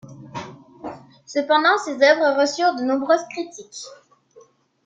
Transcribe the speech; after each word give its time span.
Cependant 1.27 1.77
ses 1.77 2.01
œuvres 2.01 2.41
reçurent 2.41 2.73
de 2.75 2.81
nombreuses 2.83 3.21
critiques. 3.29 3.83